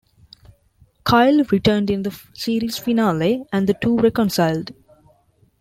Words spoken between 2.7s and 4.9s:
finale and the two reconciled.